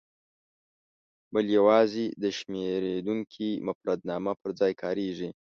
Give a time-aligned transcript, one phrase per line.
[1.33, 5.29] بل یوازې د شمېرېدونکي مفردنامه پر ځای کاریږي.